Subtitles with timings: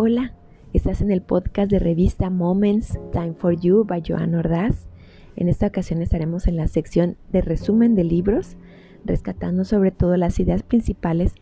[0.00, 0.32] Hola,
[0.72, 4.86] estás en el podcast de revista Moments Time for You by Joan Ordaz.
[5.34, 8.56] En esta ocasión estaremos en la sección de resumen de libros,
[9.04, 11.34] rescatando sobre todo las ideas principales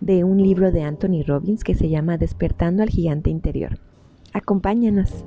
[0.00, 3.78] de un libro de Anthony Robbins que se llama Despertando al Gigante Interior.
[4.32, 5.24] Acompáñanos.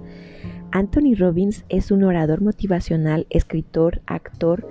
[0.74, 4.68] Anthony Robbins es un orador motivacional, escritor, actor,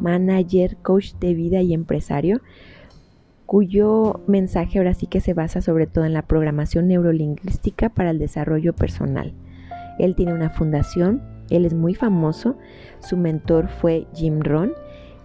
[0.00, 2.42] manager, coach de vida y empresario
[3.52, 8.18] cuyo mensaje ahora sí que se basa sobre todo en la programación neurolingüística para el
[8.18, 9.34] desarrollo personal.
[9.98, 11.20] Él tiene una fundación,
[11.50, 12.56] él es muy famoso,
[13.00, 14.72] su mentor fue Jim Rohn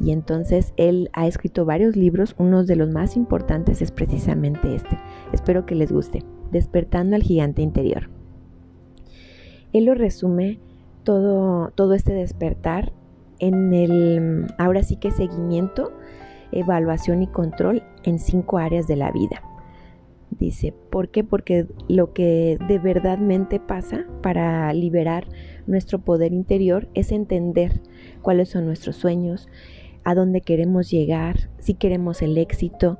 [0.02, 5.00] y entonces él ha escrito varios libros, uno de los más importantes es precisamente este.
[5.32, 8.10] Espero que les guste, Despertando al gigante interior.
[9.72, 10.60] Él lo resume
[11.04, 12.92] todo, todo este despertar
[13.40, 15.94] en el, ahora sí que seguimiento
[16.52, 19.42] evaluación y control en cinco áreas de la vida.
[20.30, 21.24] Dice, ¿por qué?
[21.24, 25.26] Porque lo que de verdadmente pasa para liberar
[25.66, 27.82] nuestro poder interior es entender
[28.22, 29.48] cuáles son nuestros sueños,
[30.04, 33.00] a dónde queremos llegar, si queremos el éxito,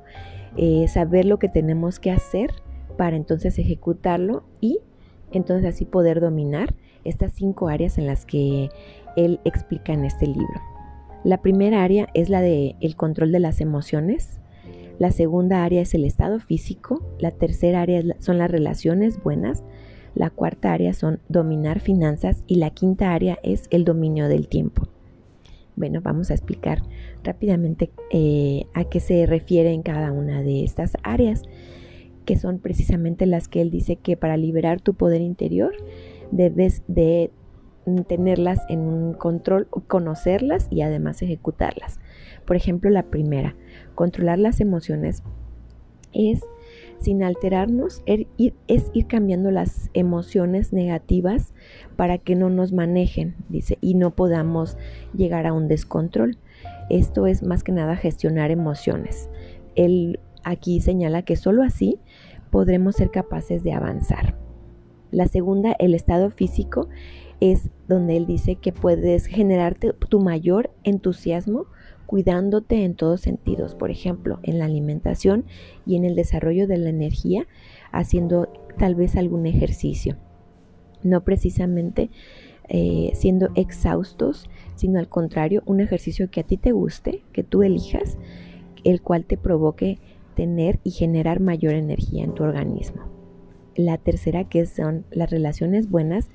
[0.56, 2.50] eh, saber lo que tenemos que hacer
[2.96, 4.80] para entonces ejecutarlo y
[5.30, 8.70] entonces así poder dominar estas cinco áreas en las que
[9.16, 10.77] él explica en este libro.
[11.28, 14.40] La primera área es la de el control de las emociones.
[14.98, 17.02] La segunda área es el estado físico.
[17.18, 19.62] La tercera área son las relaciones buenas.
[20.14, 24.88] La cuarta área son dominar finanzas y la quinta área es el dominio del tiempo.
[25.76, 26.82] Bueno, vamos a explicar
[27.22, 31.42] rápidamente eh, a qué se refiere en cada una de estas áreas,
[32.24, 35.74] que son precisamente las que él dice que para liberar tu poder interior
[36.30, 37.30] debes de
[38.04, 42.00] tenerlas en un control, conocerlas y además ejecutarlas.
[42.44, 43.56] Por ejemplo, la primera,
[43.94, 45.22] controlar las emociones
[46.12, 46.40] es
[47.00, 48.26] sin alterarnos, er,
[48.66, 51.54] es ir cambiando las emociones negativas
[51.96, 54.76] para que no nos manejen, dice, y no podamos
[55.14, 56.38] llegar a un descontrol.
[56.90, 59.30] Esto es más que nada gestionar emociones.
[59.76, 62.00] Él aquí señala que solo así
[62.50, 64.36] podremos ser capaces de avanzar.
[65.10, 66.88] La segunda, el estado físico,
[67.40, 71.66] es donde él dice que puedes generarte tu mayor entusiasmo
[72.06, 75.44] cuidándote en todos sentidos, por ejemplo, en la alimentación
[75.86, 77.46] y en el desarrollo de la energía,
[77.92, 80.16] haciendo tal vez algún ejercicio.
[81.02, 82.10] No precisamente
[82.70, 87.62] eh, siendo exhaustos, sino al contrario, un ejercicio que a ti te guste, que tú
[87.62, 88.18] elijas,
[88.84, 89.98] el cual te provoque
[90.34, 93.17] tener y generar mayor energía en tu organismo.
[93.78, 96.30] La tercera, que son las relaciones buenas,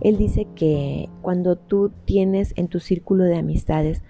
[0.00, 4.00] él dice que cuando tú tienes en tu círculo de amistades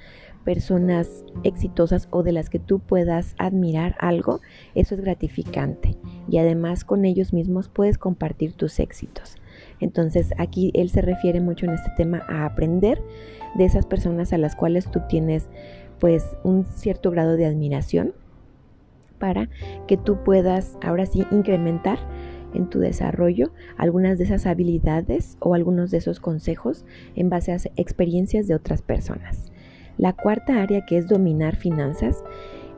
[0.45, 4.43] personas exitosas o de las que tú puedas admirar algo,
[4.75, 5.97] eso es gratificante
[6.29, 9.37] y además con ellos mismos puedes compartir tus éxitos.
[9.81, 13.03] Entonces aquí él se refiere mucho en este tema a aprender
[13.55, 15.49] de esas personas a las cuales tú tienes
[16.01, 18.13] pues un cierto grado de admiración
[19.19, 19.49] para
[19.87, 21.99] que tú puedas ahora sí incrementar
[22.55, 26.85] en tu desarrollo algunas de esas habilidades o algunos de esos consejos
[27.15, 29.53] en base a experiencias de otras personas.
[29.99, 32.25] La cuarta área que es dominar finanzas,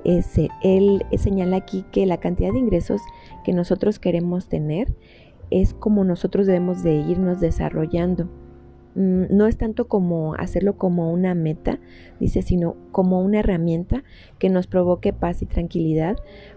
[0.04, 3.00] es, él señala aquí que la cantidad de ingresos
[3.44, 4.94] que nosotros queremos tener
[5.50, 8.28] es como nosotros debemos de irnos desarrollando.
[8.94, 11.80] Mm, no es tanto como hacerlo como una meta,
[12.20, 14.04] dice, sino como una herramienta
[14.38, 16.16] que nos provoque paz y tranquilidad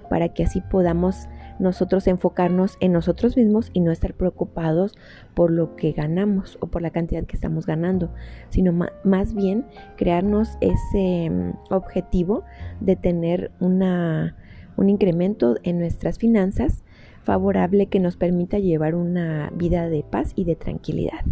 [0.09, 1.27] para que así podamos
[1.59, 4.97] nosotros enfocarnos en nosotros mismos y no estar preocupados
[5.33, 8.11] por lo que ganamos o por la cantidad que estamos ganando,
[8.49, 9.65] sino más bien
[9.97, 12.43] crearnos ese mm, objetivo
[12.79, 14.35] de tener una,
[14.77, 16.83] un incremento en nuestras finanzas
[17.23, 21.25] favorable que nos permita llevar una vida de paz y de tranquilidad.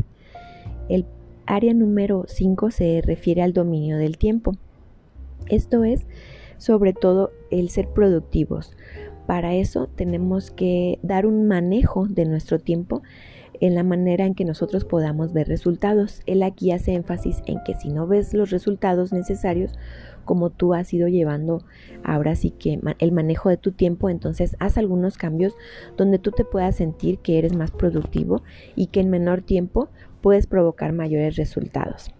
[0.89, 1.05] El
[1.45, 4.51] área número 5 se refiere al dominio del tiempo.
[5.47, 6.05] Esto es
[6.57, 8.73] sobre todo el ser productivos.
[9.27, 13.03] Para eso tenemos que dar un manejo de nuestro tiempo
[13.59, 16.21] en la manera en que nosotros podamos ver resultados.
[16.25, 19.77] Él aquí hace énfasis en que si no ves los resultados necesarios,
[20.23, 21.63] como tú has ido llevando
[22.03, 25.53] ahora sí que el manejo de tu tiempo, entonces haz algunos cambios
[25.97, 28.43] donde tú te puedas sentir que eres más productivo
[28.75, 29.89] y que en menor tiempo
[30.21, 32.13] puedes provocar mayores resultados.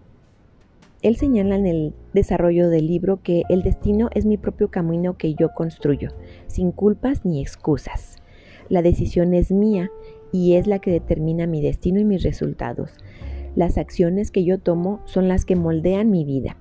[1.00, 5.34] Él señala en el desarrollo del libro que el destino es mi propio camino que
[5.34, 6.10] yo construyo,
[6.48, 8.16] sin culpas ni excusas.
[8.68, 9.90] La decisión es mía
[10.32, 12.90] y es la que determina mi destino y mis resultados.
[13.54, 16.56] Las acciones que yo tomo son las que moldean mi vida.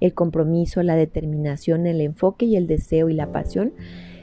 [0.00, 3.74] El compromiso, la determinación, el enfoque y el deseo y la pasión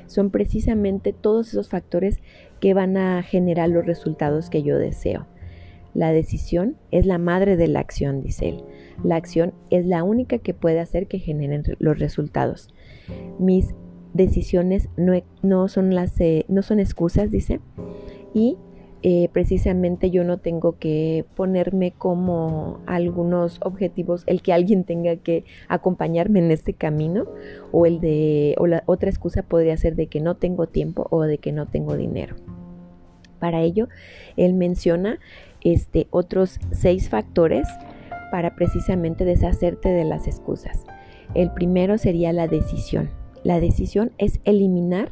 [0.08, 2.22] son precisamente todos esos factores
[2.60, 5.28] que van a generar los resultados que yo deseo.
[5.94, 8.64] La decisión es la madre de la acción, dice él.
[9.04, 12.70] La acción es la única que puede hacer que generen los resultados.
[13.40, 13.74] Mis
[14.14, 14.90] decisiones
[15.42, 17.60] no, son, las, eh, no son excusas, dice,
[18.34, 18.58] y
[19.02, 25.46] eh, precisamente yo no tengo que ponerme como algunos objetivos, el que alguien tenga que
[25.70, 27.26] acompañarme en este camino
[27.72, 31.24] o el de o la otra excusa podría ser de que no tengo tiempo o
[31.24, 32.36] de que no tengo dinero.
[33.40, 33.88] Para ello,
[34.36, 35.20] él menciona
[35.64, 37.68] este, otros seis factores
[38.32, 40.86] para precisamente deshacerte de las excusas.
[41.34, 43.10] El primero sería la decisión.
[43.44, 45.12] La decisión es eliminar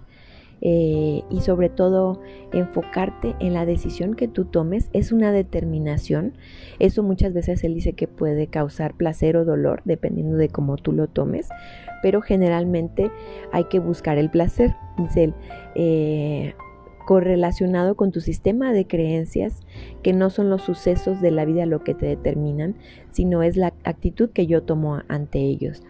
[0.60, 2.20] eh, y sobre todo
[2.52, 4.90] enfocarte en la decisión que tú tomes.
[4.94, 6.34] Es una determinación.
[6.80, 10.92] Eso muchas veces él dice que puede causar placer o dolor dependiendo de cómo tú
[10.92, 11.50] lo tomes,
[12.02, 13.12] pero generalmente
[13.52, 14.76] hay que buscar el placer.
[14.98, 15.34] Dice él,
[15.76, 16.56] eh,
[17.08, 19.62] correlacionado con tu sistema de creencias,
[20.04, 22.76] que no son los sucesos de la vida lo que te determinan,
[23.12, 25.84] sino es la actitud que yo tomo ante ellos.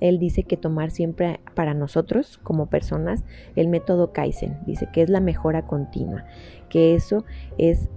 [0.00, 3.22] Él dice que tomar siempre para nosotros como personas
[3.54, 6.24] el método Kaizen, dice que es la mejora continua,
[6.70, 7.26] que eso
[7.58, 7.90] es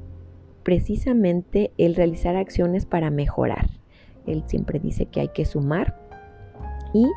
[0.64, 3.70] precisamente el realizar acciones para mejorar.
[4.28, 5.98] Él siempre dice que hay que sumar
[6.94, 7.08] y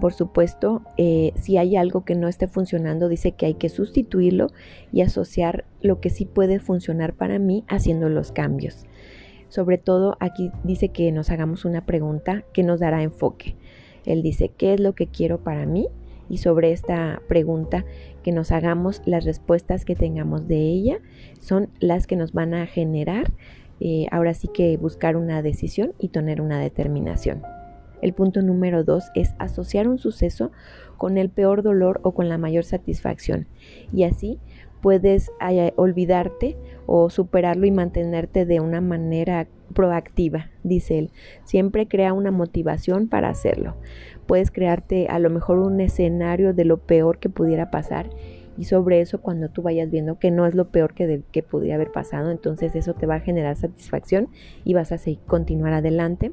[0.00, 4.48] por supuesto, eh, si hay algo que no esté funcionando, dice que hay que sustituirlo
[4.92, 8.86] y asociar lo que sí puede funcionar para mí haciendo los cambios.
[9.48, 13.56] Sobre todo aquí dice que nos hagamos una pregunta que nos dará enfoque.
[14.04, 15.88] Él dice, ¿qué es lo que quiero para mí?
[16.28, 17.84] Y sobre esta pregunta
[18.22, 20.98] que nos hagamos, las respuestas que tengamos de ella
[21.40, 23.32] son las que nos van a generar
[23.78, 27.42] eh, ahora sí que buscar una decisión y tener una determinación.
[28.02, 30.52] El punto número dos es asociar un suceso
[30.96, 33.46] con el peor dolor o con la mayor satisfacción.
[33.92, 34.38] Y así
[34.80, 36.56] puedes eh, olvidarte
[36.86, 41.10] o superarlo y mantenerte de una manera proactiva, dice él.
[41.44, 43.76] Siempre crea una motivación para hacerlo.
[44.26, 48.10] Puedes crearte a lo mejor un escenario de lo peor que pudiera pasar
[48.56, 51.74] y sobre eso cuando tú vayas viendo que no es lo peor que, que pudiera
[51.74, 54.28] haber pasado, entonces eso te va a generar satisfacción
[54.64, 56.32] y vas a seguir, continuar adelante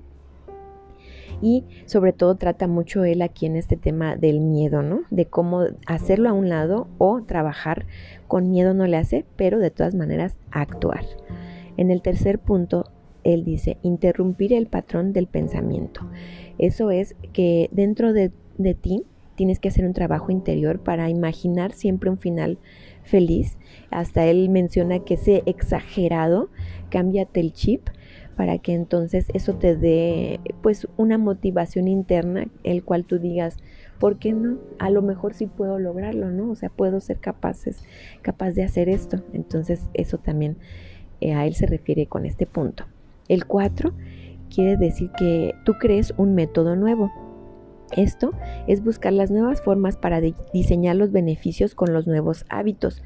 [1.43, 5.01] y sobre todo trata mucho él aquí en este tema del miedo, ¿no?
[5.11, 7.85] De cómo hacerlo a un lado o trabajar
[8.27, 11.03] con miedo no le hace, pero de todas maneras actuar.
[11.75, 12.85] En el tercer punto,
[13.25, 16.09] él dice, interrumpir el patrón del pensamiento.
[16.57, 19.03] Eso es que dentro de, de ti
[19.35, 22.57] tienes que hacer un trabajo interior para imaginar siempre un final
[23.03, 23.57] feliz.
[23.91, 26.49] Hasta él menciona que ese exagerado,
[26.89, 27.89] cámbiate el chip
[28.35, 33.57] para que entonces eso te dé pues una motivación interna, el cual tú digas,
[33.99, 34.57] ¿por qué no?
[34.79, 36.51] A lo mejor sí puedo lograrlo, ¿no?
[36.51, 37.83] O sea, puedo ser capaces,
[38.21, 39.23] capaz de hacer esto.
[39.33, 40.57] Entonces eso también
[41.21, 42.85] eh, a él se refiere con este punto.
[43.27, 43.93] El 4
[44.53, 47.11] quiere decir que tú crees un método nuevo.
[47.95, 48.33] Esto
[48.67, 50.19] es buscar las nuevas formas para
[50.53, 53.03] diseñar los beneficios con los nuevos hábitos.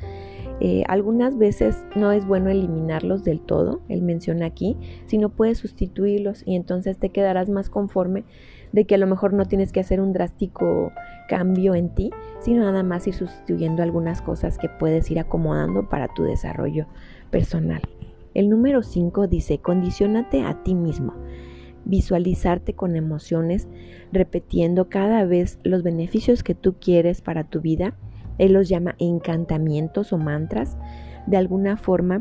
[0.59, 4.75] Eh, algunas veces no es bueno eliminarlos del todo, él menciona aquí,
[5.06, 8.24] sino puedes sustituirlos y entonces te quedarás más conforme
[8.71, 10.92] de que a lo mejor no tienes que hacer un drástico
[11.30, 12.09] cambio en ti,
[12.39, 16.87] sino nada más ir sustituyendo algunas cosas que puedes ir acomodando para tu desarrollo
[17.30, 17.81] personal.
[18.33, 21.14] El número 5 dice, condicionate a ti mismo.
[21.85, 23.68] Visualizarte con emociones,
[24.11, 27.95] repitiendo cada vez los beneficios que tú quieres para tu vida
[28.38, 30.78] él los llama encantamientos o mantras,
[31.26, 32.20] de alguna forma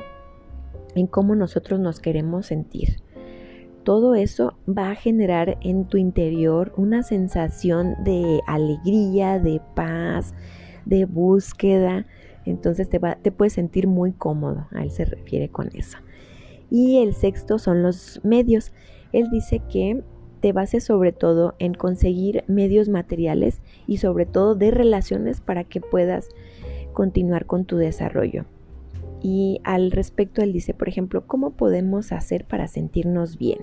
[0.95, 3.03] en cómo nosotros nos queremos sentir.
[3.85, 10.35] Todo eso va a generar en tu interior una sensación de alegría, de paz,
[10.85, 12.05] de búsqueda.
[12.45, 14.67] Entonces te, te puedes sentir muy cómodo.
[14.73, 15.99] A él se refiere con eso.
[16.69, 18.73] Y el sexto son los medios.
[19.13, 20.03] Él dice que
[20.47, 25.81] te bases sobre todo en conseguir medios materiales y sobre todo de relaciones para que
[25.81, 26.29] puedas
[26.93, 28.45] continuar con tu desarrollo.
[29.21, 33.59] Y al respecto él dice, por ejemplo, ¿cómo podemos hacer para sentirnos bien?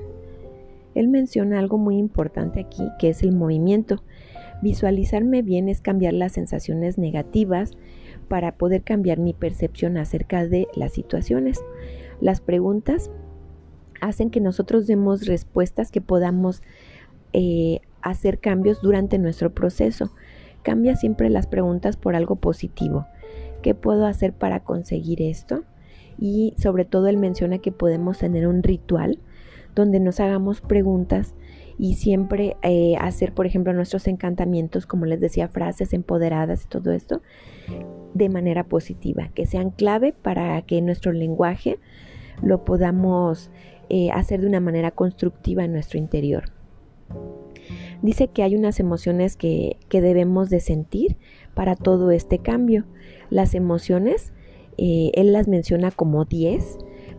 [0.93, 4.03] Él menciona algo muy importante aquí, que es el movimiento.
[4.61, 7.71] Visualizarme bien es cambiar las sensaciones negativas
[8.27, 11.63] para poder cambiar mi percepción acerca de las situaciones.
[12.19, 13.09] Las preguntas
[14.03, 16.61] hacen que nosotros demos respuestas que podamos
[17.31, 20.11] eh, hacer cambios durante nuestro proceso.
[20.61, 23.07] Cambia siempre las preguntas por algo positivo.
[23.61, 25.63] ¿Qué puedo hacer para conseguir esto?
[26.19, 29.19] Y sobre todo él menciona que podemos tener un ritual
[29.73, 31.33] donde nos hagamos preguntas
[31.77, 36.91] y siempre eh, hacer, por ejemplo, nuestros encantamientos, como les decía, frases empoderadas y todo
[36.91, 37.21] esto,
[38.13, 41.79] de manera positiva, que sean clave para que nuestro lenguaje
[42.41, 43.49] lo podamos
[43.89, 46.45] eh, hacer de una manera constructiva en nuestro interior.
[48.01, 51.17] Dice que hay unas emociones que, debemos de sentir
[51.53, 52.85] para todo este cambio.
[53.29, 54.33] Las emociones,
[54.77, 56.77] eh, él las menciona como 10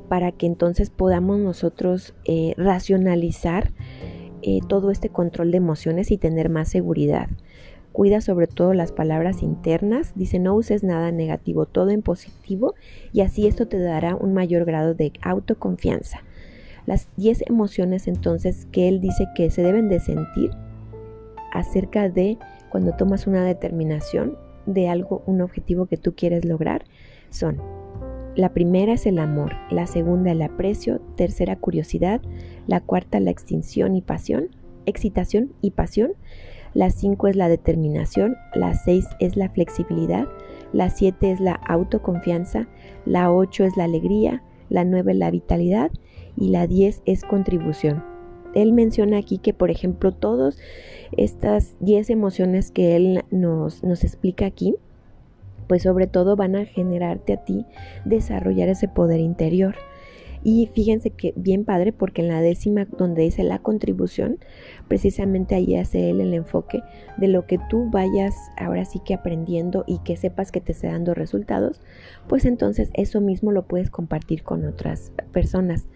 [0.09, 3.73] para que entonces podamos nosotros eh, racionalizar
[4.69, 7.31] todo este control de emociones y tener más seguridad.
[7.95, 10.15] Cuida sobre todo las palabras internas.
[10.17, 12.75] Dice no uses nada negativo, todo en positivo
[13.13, 16.25] y así esto te dará un mayor grado de autoconfianza.
[16.87, 20.51] Las 10 emociones entonces que él dice que se deben de sentir
[21.53, 22.39] acerca de
[22.71, 24.37] cuando tomas una determinación
[24.67, 26.85] de algo, un objetivo que tú quieres lograr,
[27.31, 27.61] son
[28.37, 32.21] la primera es el amor, la segunda el aprecio, tercera curiosidad,
[32.67, 34.49] la cuarta la extinción y pasión,
[34.87, 36.15] excitación y pasión,
[36.75, 40.27] la 5 es la determinación, la 6 es la flexibilidad,
[40.73, 42.67] la 7 es la autoconfianza,
[43.07, 45.93] la 8 es la alegría, la 9 la vitalidad
[46.37, 48.03] y la 10 es contribución.
[48.55, 50.59] Él menciona aquí que, por ejemplo, todas
[51.17, 54.77] estas 10 emociones que él nos, nos explica aquí,
[55.67, 57.67] pues sobre todo van a generarte a ti
[58.05, 59.75] desarrollar ese poder interior.
[60.47, 64.39] Y fíjense que bien padre porque en la décima donde dice la contribución,
[64.89, 66.83] precisamente ahí hace él el enfoque
[67.17, 70.89] de lo que tú vayas ahora sí que aprendiendo y que sepas que te esté
[70.89, 71.81] dando resultados,
[72.29, 75.87] pues entonces eso mismo lo puedes compartir con otras personas.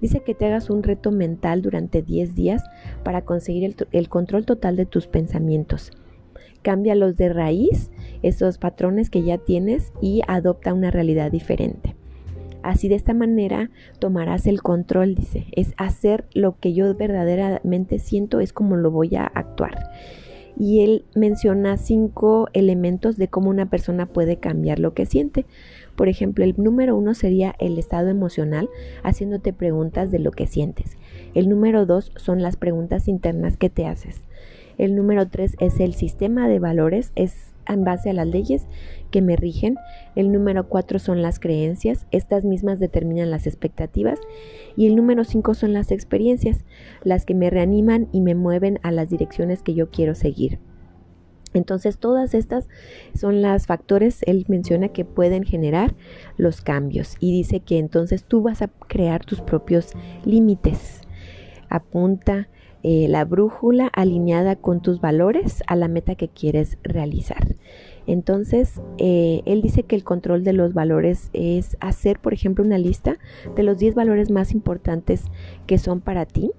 [0.00, 2.64] Dice que te hagas un reto mental durante 10 días
[3.02, 5.92] para conseguir el, control total de tus pensamientos.
[6.62, 7.90] Cámbialos de raíz,
[8.22, 11.94] esos patrones que ya tienes y adopta una realidad diferente.
[12.62, 15.46] Así de esta manera tomarás el control, dice.
[15.52, 19.90] Es hacer lo que yo verdaderamente siento, es como lo voy a actuar.
[20.60, 25.46] Y él menciona cinco elementos de cómo una persona puede cambiar lo que siente.
[25.96, 28.68] Por ejemplo, el número uno sería el estado emocional,
[29.02, 30.98] haciéndote preguntas de lo que sientes.
[31.32, 34.20] El número dos son las preguntas internas que te haces.
[34.76, 38.66] El número tres es el sistema de valores, es en base a las leyes
[39.10, 39.76] que me rigen.
[40.14, 44.18] El número cuatro son las creencias, estas mismas determinan las expectativas.
[44.76, 46.64] Y el número cinco son las experiencias,
[47.04, 50.58] las que me reaniman y me mueven a las direcciones que yo quiero seguir.
[51.52, 52.68] Entonces todas estas
[53.14, 55.94] son las factores, él menciona que pueden generar
[56.36, 59.92] los cambios y dice que entonces tú vas a crear tus propios
[60.24, 61.00] límites.
[61.68, 62.48] Apunta
[62.82, 67.56] eh, la brújula alineada con tus valores a la meta que quieres realizar.
[68.06, 72.78] Entonces, eh, él dice que el control de los valores es hacer, por ejemplo, una
[72.78, 73.18] lista
[73.56, 75.24] de los 10 valores más importantes
[75.66, 76.52] que son para ti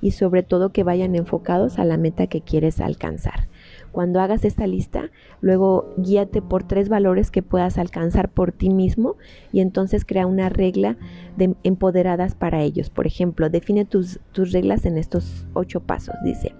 [0.00, 3.48] y sobre todo que vayan enfocados a la meta que quieres alcanzar.
[3.92, 9.16] Cuando hagas esta lista, luego guíate por tres valores que puedas alcanzar por ti mismo
[9.52, 10.98] y entonces crea una regla
[11.36, 12.90] de empoderadas para ellos.
[12.90, 16.14] Por ejemplo, define tus, tus reglas en estos ocho pasos.
[16.24, 16.54] Dice,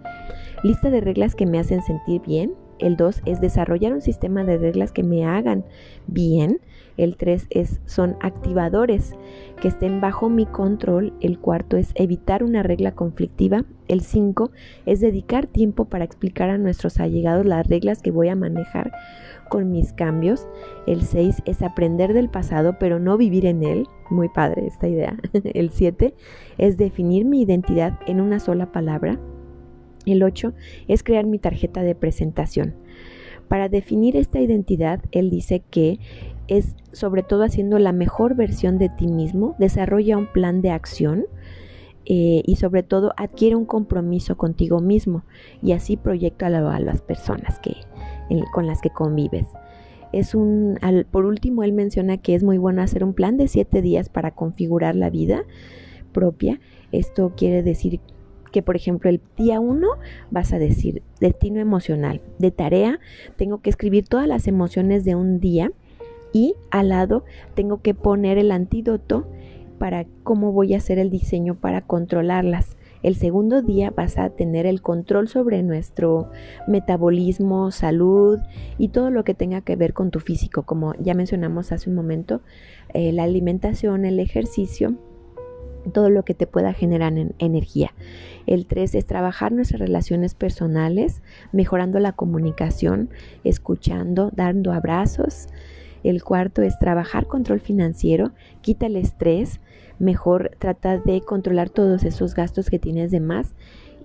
[0.62, 4.58] lista de reglas que me hacen sentir bien, el 2 es desarrollar un sistema de
[4.58, 5.64] reglas que me hagan
[6.06, 6.60] bien.
[6.96, 9.14] El 3 es son activadores
[9.60, 11.12] que estén bajo mi control.
[11.20, 13.64] El cuarto es evitar una regla conflictiva.
[13.88, 14.50] El 5
[14.86, 18.92] es dedicar tiempo para explicar a nuestros allegados las reglas que voy a manejar
[19.48, 20.48] con mis cambios.
[20.86, 23.86] El 6 es aprender del pasado pero no vivir en él.
[24.10, 25.16] Muy padre esta idea.
[25.32, 26.14] El 7
[26.58, 29.18] es definir mi identidad en una sola palabra.
[30.06, 30.54] El 8
[30.88, 32.74] es crear mi tarjeta de presentación.
[33.48, 36.00] Para definir esta identidad, él dice que
[36.48, 41.26] es sobre todo haciendo la mejor versión de ti mismo, desarrolla un plan de acción
[42.04, 45.24] eh, y sobre todo adquiere un compromiso contigo mismo
[45.60, 47.74] y así proyecta a las personas que,
[48.52, 49.46] con las que convives.
[50.12, 50.78] Es un,
[51.10, 54.30] por último, él menciona que es muy bueno hacer un plan de siete días para
[54.30, 55.44] configurar la vida
[56.12, 56.60] propia.
[56.92, 58.15] Esto quiere decir que,
[58.62, 59.86] por ejemplo, el día 1
[60.30, 62.20] vas a decir destino emocional.
[62.38, 63.00] De tarea,
[63.36, 65.72] tengo que escribir todas las emociones de un día
[66.32, 69.26] y al lado tengo que poner el antídoto
[69.78, 72.76] para cómo voy a hacer el diseño para controlarlas.
[73.02, 76.30] El segundo día vas a tener el control sobre nuestro
[76.66, 78.38] metabolismo, salud
[78.78, 81.94] y todo lo que tenga que ver con tu físico, como ya mencionamos hace un
[81.94, 82.40] momento,
[82.94, 84.96] eh, la alimentación, el ejercicio
[85.92, 87.92] todo lo que te pueda generar energía.
[88.46, 93.10] El 3 es trabajar nuestras relaciones personales, mejorando la comunicación,
[93.44, 95.48] escuchando, dando abrazos.
[96.04, 99.60] El cuarto es trabajar control financiero, quita el estrés,
[99.98, 103.54] mejor trata de controlar todos esos gastos que tienes de más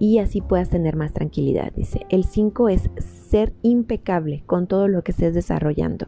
[0.01, 1.71] y así puedas tener más tranquilidad.
[1.75, 2.89] Dice, el 5 es
[3.29, 6.07] ser impecable con todo lo que estés desarrollando.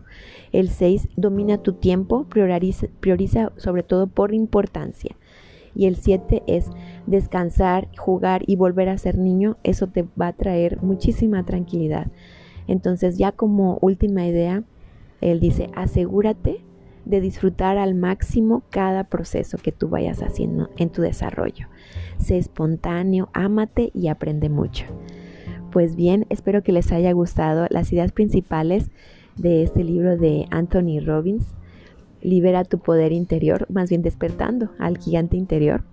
[0.51, 5.15] El 6 domina tu tiempo, prioriza, prioriza sobre todo por importancia.
[5.75, 6.69] Y el 7 es
[7.07, 9.57] descansar, jugar y volver a ser niño.
[9.63, 12.07] Eso te va a traer muchísima tranquilidad.
[12.67, 14.63] Entonces ya como última idea,
[15.21, 16.63] él dice, asegúrate
[17.05, 21.67] de disfrutar al máximo cada proceso que tú vayas haciendo en tu desarrollo.
[22.17, 24.85] Sé espontáneo, ámate y aprende mucho.
[25.71, 28.91] Pues bien, espero que les haya gustado las ideas principales
[29.35, 31.55] de este libro de Anthony Robbins.
[32.23, 35.83] Libera tu poder interior, más bien despertando al gigante interior.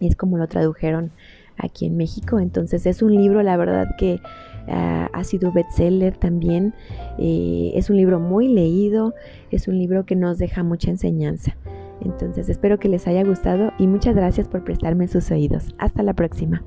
[0.00, 1.12] Es como lo tradujeron
[1.56, 2.38] aquí en México.
[2.38, 4.20] Entonces es un libro, la verdad que
[4.68, 6.74] ah, ha sido bestseller también.
[7.18, 9.14] Eh, es un libro muy leído,
[9.50, 11.56] es un libro que nos deja mucha enseñanza.
[12.00, 15.74] Entonces espero que les haya gustado y muchas gracias por prestarme sus oídos.
[15.78, 16.62] Hasta la próxima.